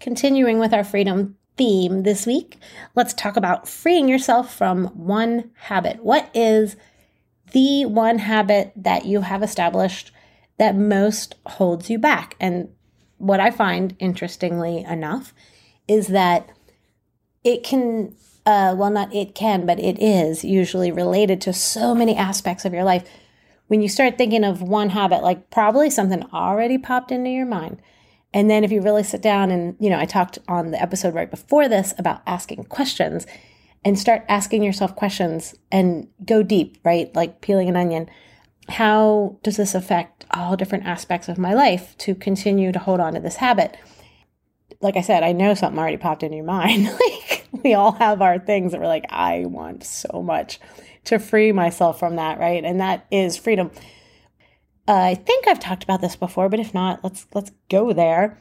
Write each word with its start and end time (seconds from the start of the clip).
continuing 0.00 0.58
with 0.58 0.72
our 0.74 0.82
freedom 0.82 1.36
theme 1.56 2.02
this 2.02 2.26
week, 2.26 2.58
let's 2.94 3.12
talk 3.14 3.36
about 3.36 3.68
freeing 3.68 4.08
yourself 4.08 4.52
from 4.52 4.86
one 4.86 5.50
habit. 5.54 6.02
What 6.02 6.30
is 6.34 6.76
the 7.52 7.84
one 7.84 8.18
habit 8.18 8.72
that 8.74 9.04
you 9.04 9.20
have 9.20 9.42
established 9.42 10.10
that 10.58 10.74
most 10.74 11.34
holds 11.46 11.90
you 11.90 11.98
back? 11.98 12.34
And 12.40 12.70
what 13.18 13.40
I 13.40 13.50
find, 13.50 13.94
interestingly 13.98 14.78
enough, 14.84 15.34
is 15.86 16.08
that 16.08 16.48
it 17.44 17.62
can, 17.62 18.14
uh, 18.46 18.74
well, 18.76 18.90
not 18.90 19.14
it 19.14 19.34
can, 19.34 19.66
but 19.66 19.78
it 19.78 20.00
is 20.00 20.44
usually 20.44 20.90
related 20.90 21.40
to 21.42 21.52
so 21.52 21.94
many 21.94 22.16
aspects 22.16 22.64
of 22.64 22.72
your 22.72 22.84
life. 22.84 23.06
When 23.66 23.82
you 23.82 23.88
start 23.88 24.16
thinking 24.16 24.44
of 24.44 24.62
one 24.62 24.90
habit, 24.90 25.22
like 25.22 25.50
probably 25.50 25.90
something 25.90 26.24
already 26.32 26.78
popped 26.78 27.12
into 27.12 27.30
your 27.30 27.46
mind 27.46 27.80
and 28.32 28.48
then 28.48 28.62
if 28.62 28.70
you 28.70 28.80
really 28.80 29.02
sit 29.02 29.22
down 29.22 29.50
and, 29.50 29.76
you 29.80 29.90
know, 29.90 29.98
I 29.98 30.04
talked 30.04 30.38
on 30.46 30.70
the 30.70 30.80
episode 30.80 31.14
right 31.14 31.30
before 31.30 31.68
this 31.68 31.92
about 31.98 32.22
asking 32.26 32.64
questions 32.64 33.26
and 33.84 33.98
start 33.98 34.24
asking 34.28 34.62
yourself 34.62 34.94
questions 34.94 35.54
and 35.72 36.06
go 36.24 36.42
deep, 36.42 36.78
right? 36.84 37.14
Like 37.14 37.40
peeling 37.40 37.68
an 37.68 37.76
onion. 37.76 38.08
How 38.68 39.38
does 39.42 39.56
this 39.56 39.74
affect 39.74 40.26
all 40.30 40.56
different 40.56 40.86
aspects 40.86 41.28
of 41.28 41.38
my 41.38 41.54
life 41.54 41.96
to 41.98 42.14
continue 42.14 42.70
to 42.70 42.78
hold 42.78 43.00
on 43.00 43.14
to 43.14 43.20
this 43.20 43.36
habit? 43.36 43.76
Like 44.80 44.96
I 44.96 45.00
said, 45.00 45.24
I 45.24 45.32
know 45.32 45.54
something 45.54 45.78
already 45.78 45.96
popped 45.96 46.22
in 46.22 46.32
your 46.32 46.44
mind. 46.44 46.84
like 47.00 47.48
we 47.64 47.74
all 47.74 47.92
have 47.92 48.22
our 48.22 48.38
things 48.38 48.70
that 48.70 48.80
we're 48.80 48.86
like, 48.86 49.06
I 49.10 49.46
want 49.46 49.82
so 49.82 50.22
much 50.22 50.60
to 51.04 51.18
free 51.18 51.50
myself 51.50 51.98
from 51.98 52.16
that, 52.16 52.38
right? 52.38 52.64
And 52.64 52.80
that 52.80 53.06
is 53.10 53.36
freedom. 53.36 53.72
Uh, 54.88 54.94
I 54.94 55.14
think 55.14 55.46
I've 55.46 55.60
talked 55.60 55.84
about 55.84 56.00
this 56.00 56.16
before, 56.16 56.48
but 56.48 56.60
if 56.60 56.74
not, 56.74 57.02
let's 57.04 57.26
let's 57.34 57.52
go 57.68 57.92
there. 57.92 58.40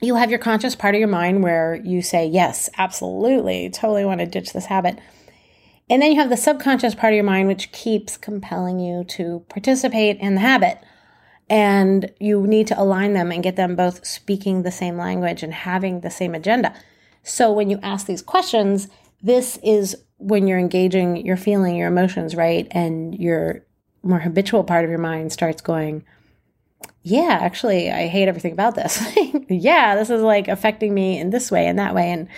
You 0.00 0.16
have 0.16 0.30
your 0.30 0.38
conscious 0.38 0.76
part 0.76 0.94
of 0.94 0.98
your 0.98 1.08
mind 1.08 1.42
where 1.42 1.76
you 1.76 2.02
say, 2.02 2.26
"Yes, 2.26 2.68
absolutely, 2.76 3.70
totally 3.70 4.04
want 4.04 4.20
to 4.20 4.26
ditch 4.26 4.52
this 4.52 4.66
habit." 4.66 4.98
And 5.88 6.02
then 6.02 6.12
you 6.12 6.20
have 6.20 6.30
the 6.30 6.36
subconscious 6.36 6.94
part 6.94 7.12
of 7.12 7.16
your 7.16 7.24
mind 7.24 7.48
which 7.48 7.72
keeps 7.72 8.16
compelling 8.16 8.80
you 8.80 9.04
to 9.04 9.44
participate 9.48 10.18
in 10.18 10.34
the 10.34 10.40
habit. 10.40 10.78
And 11.48 12.12
you 12.18 12.44
need 12.46 12.66
to 12.68 12.80
align 12.80 13.12
them 13.12 13.30
and 13.30 13.42
get 13.42 13.54
them 13.54 13.76
both 13.76 14.04
speaking 14.04 14.62
the 14.62 14.72
same 14.72 14.96
language 14.96 15.44
and 15.44 15.54
having 15.54 16.00
the 16.00 16.10
same 16.10 16.34
agenda. 16.34 16.74
So 17.22 17.52
when 17.52 17.70
you 17.70 17.78
ask 17.82 18.06
these 18.06 18.22
questions, 18.22 18.88
this 19.22 19.58
is 19.62 19.96
when 20.18 20.48
you're 20.48 20.58
engaging, 20.58 21.24
you're 21.24 21.36
feeling 21.36 21.76
your 21.76 21.88
emotions, 21.88 22.34
right? 22.34 22.66
And 22.72 23.14
you're 23.14 23.65
more 24.06 24.20
habitual 24.20 24.64
part 24.64 24.84
of 24.84 24.90
your 24.90 24.98
mind 24.98 25.32
starts 25.32 25.60
going, 25.60 26.04
yeah, 27.02 27.38
actually, 27.40 27.90
I 27.90 28.08
hate 28.08 28.28
everything 28.28 28.52
about 28.52 28.74
this. 28.74 29.00
yeah, 29.48 29.94
this 29.94 30.10
is 30.10 30.22
like 30.22 30.48
affecting 30.48 30.92
me 30.92 31.18
in 31.18 31.30
this 31.30 31.50
way 31.50 31.66
and 31.66 31.78
that 31.78 31.94
way, 31.94 32.10
and 32.10 32.28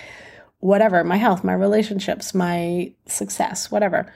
whatever 0.59 1.03
my 1.03 1.17
health, 1.17 1.43
my 1.43 1.53
relationships, 1.53 2.33
my 2.33 2.93
success, 3.07 3.71
whatever. 3.71 4.13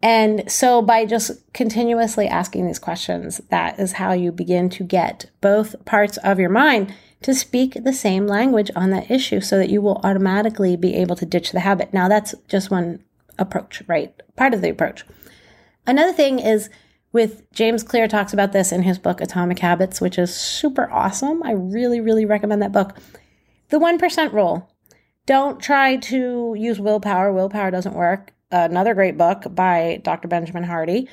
And 0.00 0.50
so, 0.50 0.80
by 0.80 1.04
just 1.04 1.52
continuously 1.52 2.28
asking 2.28 2.66
these 2.66 2.78
questions, 2.78 3.40
that 3.50 3.78
is 3.78 3.92
how 3.92 4.12
you 4.12 4.30
begin 4.30 4.70
to 4.70 4.84
get 4.84 5.28
both 5.40 5.84
parts 5.84 6.16
of 6.18 6.38
your 6.38 6.50
mind 6.50 6.94
to 7.22 7.34
speak 7.34 7.82
the 7.82 7.92
same 7.92 8.26
language 8.26 8.70
on 8.76 8.90
that 8.90 9.10
issue 9.10 9.40
so 9.40 9.58
that 9.58 9.70
you 9.70 9.82
will 9.82 10.00
automatically 10.04 10.76
be 10.76 10.94
able 10.94 11.16
to 11.16 11.26
ditch 11.26 11.50
the 11.50 11.60
habit. 11.60 11.92
Now, 11.92 12.08
that's 12.08 12.34
just 12.46 12.70
one 12.70 13.02
approach, 13.38 13.82
right? 13.88 14.14
Part 14.36 14.54
of 14.54 14.62
the 14.62 14.70
approach. 14.70 15.04
Another 15.88 16.12
thing 16.12 16.38
is 16.38 16.68
with 17.12 17.50
James 17.50 17.82
Clear 17.82 18.06
talks 18.06 18.34
about 18.34 18.52
this 18.52 18.72
in 18.72 18.82
his 18.82 18.98
book 18.98 19.22
Atomic 19.22 19.58
Habits, 19.58 20.02
which 20.02 20.18
is 20.18 20.32
super 20.34 20.90
awesome. 20.92 21.42
I 21.42 21.52
really, 21.52 21.98
really 21.98 22.26
recommend 22.26 22.60
that 22.60 22.72
book. 22.72 22.94
The 23.70 23.78
1% 23.78 24.32
rule. 24.34 24.70
Don't 25.24 25.60
try 25.60 25.96
to 25.96 26.54
use 26.58 26.78
willpower. 26.78 27.32
Willpower 27.32 27.70
doesn't 27.70 27.94
work. 27.94 28.34
Another 28.50 28.92
great 28.92 29.16
book 29.16 29.44
by 29.54 30.02
Dr. 30.04 30.28
Benjamin 30.28 30.64
Hardy. 30.64 31.08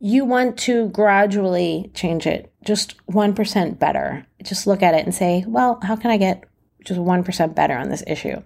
You 0.00 0.24
want 0.24 0.58
to 0.60 0.88
gradually 0.88 1.92
change 1.94 2.26
it 2.26 2.52
just 2.64 2.96
1% 3.06 3.78
better. 3.78 4.26
Just 4.42 4.66
look 4.66 4.82
at 4.82 4.94
it 4.94 5.04
and 5.04 5.14
say, 5.14 5.44
well, 5.46 5.78
how 5.84 5.94
can 5.94 6.10
I 6.10 6.16
get 6.16 6.42
just 6.84 6.98
1% 6.98 7.54
better 7.54 7.76
on 7.76 7.88
this 7.88 8.02
issue? 8.04 8.42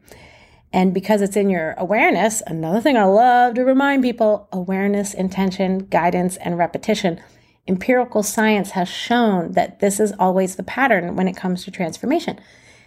And 0.73 0.95
because 0.95 1.21
it's 1.21 1.37
in 1.37 1.51
your 1.51 1.75
awareness, 1.77 2.43
another 2.47 2.81
thing 2.81 2.97
I 2.97 3.05
love 3.05 3.55
to 3.55 3.65
remind 3.65 4.03
people 4.03 4.49
awareness, 4.53 5.13
intention, 5.13 5.81
guidance, 5.87 6.37
and 6.39 6.57
repetition. 6.57 7.21
Empirical 7.69 8.23
science 8.23 8.71
has 8.71 8.89
shown 8.89 9.53
that 9.53 9.81
this 9.81 10.01
is 10.01 10.13
always 10.19 10.57
the 10.57 10.63
pattern 10.63 11.15
when 11.15 11.29
it 11.29 11.37
comes 11.37 11.65
to 11.65 11.71
transformation. 11.71 12.41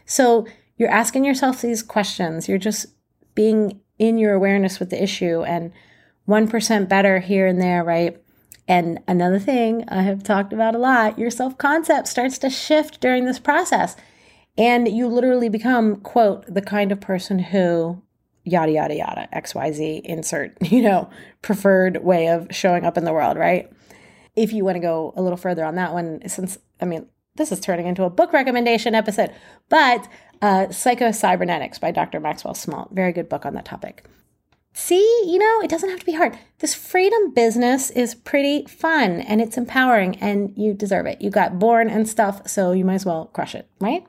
So 0.05 0.47
you're 0.77 0.89
asking 0.89 1.25
yourself 1.25 1.61
these 1.61 1.83
questions, 1.83 2.49
you're 2.49 2.57
just 2.57 2.87
being 3.35 3.79
in 3.97 4.17
your 4.17 4.33
awareness 4.33 4.79
with 4.79 4.89
the 4.89 5.01
issue 5.01 5.43
and 5.43 5.71
1% 6.27 6.89
better 6.89 7.19
here 7.19 7.47
and 7.47 7.61
there, 7.61 7.83
right? 7.83 8.21
And 8.67 8.99
another 9.07 9.39
thing 9.39 9.85
I 9.87 10.01
have 10.01 10.23
talked 10.23 10.51
about 10.51 10.75
a 10.75 10.79
lot 10.79 11.19
your 11.19 11.29
self 11.29 11.57
concept 11.57 12.07
starts 12.07 12.37
to 12.39 12.49
shift 12.49 12.99
during 12.99 13.25
this 13.25 13.39
process. 13.39 13.95
And 14.57 14.87
you 14.87 15.07
literally 15.07 15.49
become, 15.49 15.97
quote, 15.97 16.45
the 16.53 16.61
kind 16.61 16.91
of 16.91 17.01
person 17.01 17.39
who 17.39 18.01
yada, 18.45 18.71
yada, 18.71 18.95
yada, 18.95 19.27
XYZ, 19.33 20.01
insert, 20.01 20.55
you 20.71 20.81
know, 20.81 21.09
preferred 21.41 22.03
way 22.03 22.27
of 22.27 22.47
showing 22.51 22.85
up 22.85 22.97
in 22.97 23.03
the 23.03 23.13
world, 23.13 23.37
right? 23.37 23.71
If 24.35 24.53
you 24.53 24.63
want 24.63 24.75
to 24.75 24.81
go 24.81 25.13
a 25.15 25.21
little 25.21 25.37
further 25.37 25.65
on 25.65 25.75
that 25.75 25.93
one, 25.93 26.21
since, 26.27 26.57
I 26.79 26.85
mean, 26.85 27.07
this 27.35 27.51
is 27.51 27.59
turning 27.59 27.87
into 27.87 28.03
a 28.03 28.09
book 28.09 28.31
recommendation 28.31 28.95
episode, 28.95 29.31
but 29.69 30.07
uh, 30.41 30.69
Psycho-Cybernetics 30.69 31.79
by 31.79 31.91
Dr. 31.91 32.19
Maxwell 32.19 32.53
Maltz, 32.53 32.93
very 32.93 33.11
good 33.11 33.27
book 33.27 33.45
on 33.45 33.53
that 33.55 33.65
topic. 33.65 34.05
See, 34.73 35.23
you 35.25 35.37
know, 35.37 35.61
it 35.61 35.69
doesn't 35.69 35.89
have 35.89 35.99
to 36.01 36.05
be 36.05 36.13
hard. 36.13 36.37
This 36.59 36.75
freedom 36.75 37.33
business 37.33 37.89
is 37.91 38.13
pretty 38.13 38.65
fun 38.65 39.21
and 39.21 39.39
it's 39.39 39.57
empowering 39.57 40.17
and 40.17 40.53
you 40.57 40.73
deserve 40.73 41.05
it. 41.05 41.21
You 41.21 41.29
got 41.29 41.59
born 41.59 41.89
and 41.89 42.07
stuff, 42.07 42.45
so 42.47 42.73
you 42.73 42.83
might 42.83 42.95
as 42.95 43.05
well 43.05 43.27
crush 43.27 43.55
it, 43.55 43.69
right? 43.79 44.05